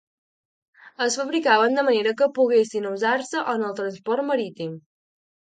Es 1.05 1.17
fabricaven 1.19 1.77
de 1.79 1.83
manera 1.89 2.15
que 2.21 2.29
poguessin 2.39 2.89
usar-se 2.95 3.45
en 3.55 3.67
el 3.69 3.79
transport 3.83 4.29
marítim. 4.31 4.77